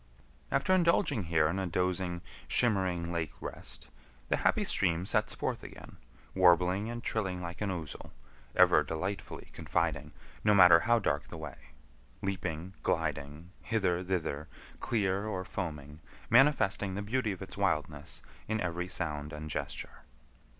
After 0.51 0.73
indulging 0.73 1.25
here 1.25 1.47
in 1.47 1.59
a 1.59 1.67
dozing, 1.67 2.23
shimmering 2.47 3.11
lake 3.11 3.33
rest, 3.39 3.89
the 4.29 4.37
happy 4.37 4.63
stream 4.63 5.05
sets 5.05 5.35
forth 5.35 5.61
again, 5.61 5.97
warbling 6.33 6.89
and 6.89 7.03
trilling 7.03 7.39
like 7.39 7.61
an 7.61 7.69
ouzel, 7.69 8.09
ever 8.55 8.81
delightfully 8.81 9.49
confiding, 9.53 10.11
no 10.43 10.55
matter 10.55 10.79
how 10.79 10.97
dark 10.97 11.27
the 11.27 11.37
way; 11.37 11.69
leaping, 12.23 12.73
gliding, 12.81 13.51
hither, 13.61 14.03
thither, 14.03 14.47
clear 14.79 15.27
or 15.27 15.45
foaming: 15.45 15.99
manifesting 16.31 16.95
the 16.95 17.03
beauty 17.03 17.31
of 17.31 17.43
its 17.43 17.55
wildness 17.55 18.23
in 18.47 18.59
every 18.59 18.87
sound 18.87 19.31
and 19.31 19.51
gesture. 19.51 20.01